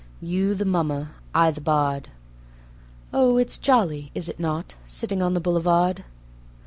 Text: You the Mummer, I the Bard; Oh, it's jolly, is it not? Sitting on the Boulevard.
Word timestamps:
You 0.19 0.55
the 0.55 0.65
Mummer, 0.65 1.11
I 1.31 1.51
the 1.51 1.61
Bard; 1.61 2.09
Oh, 3.13 3.37
it's 3.37 3.59
jolly, 3.59 4.09
is 4.15 4.29
it 4.29 4.39
not? 4.39 4.73
Sitting 4.87 5.21
on 5.21 5.35
the 5.35 5.39
Boulevard. 5.39 6.05